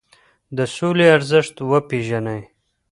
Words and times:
د 0.57 0.59
سولي 0.75 1.07
ارزښت 1.17 1.55
وپیرژنئ. 1.71 2.41